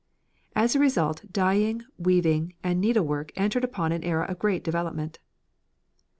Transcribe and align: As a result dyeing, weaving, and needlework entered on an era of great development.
As 0.55 0.75
a 0.75 0.79
result 0.79 1.31
dyeing, 1.31 1.83
weaving, 1.99 2.55
and 2.63 2.81
needlework 2.81 3.31
entered 3.35 3.69
on 3.75 3.91
an 3.91 4.03
era 4.03 4.25
of 4.25 4.39
great 4.39 4.63
development. 4.63 5.19